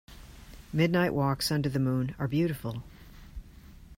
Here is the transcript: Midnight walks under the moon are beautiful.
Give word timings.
Midnight 0.73 1.13
walks 1.13 1.51
under 1.51 1.69
the 1.69 1.77
moon 1.77 2.15
are 2.17 2.27
beautiful. 2.27 2.81